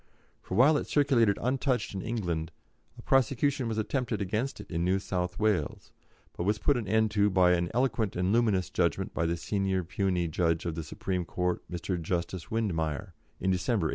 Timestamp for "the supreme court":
10.73-11.61